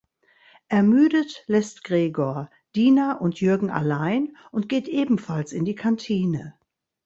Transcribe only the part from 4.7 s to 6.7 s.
ebenfalls in die Kantine.